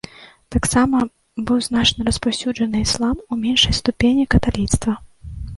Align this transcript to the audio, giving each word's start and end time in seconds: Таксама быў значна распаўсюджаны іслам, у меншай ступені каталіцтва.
Таксама 0.53 1.01
быў 1.51 1.59
значна 1.67 2.07
распаўсюджаны 2.09 2.77
іслам, 2.87 3.15
у 3.37 3.41
меншай 3.45 3.79
ступені 3.81 4.29
каталіцтва. 4.37 4.93